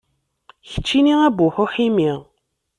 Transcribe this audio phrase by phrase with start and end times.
[0.69, 2.11] Keččini a Buḥu Ḥimi.